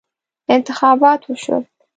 انتخابات 0.49 1.29
وشول. 1.29 1.65